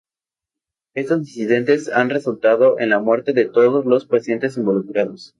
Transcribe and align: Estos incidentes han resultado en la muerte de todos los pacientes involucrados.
Estos 0.95 1.19
incidentes 1.19 1.87
han 1.93 2.09
resultado 2.09 2.79
en 2.79 2.89
la 2.89 2.97
muerte 2.99 3.33
de 3.33 3.45
todos 3.45 3.85
los 3.85 4.07
pacientes 4.07 4.57
involucrados. 4.57 5.29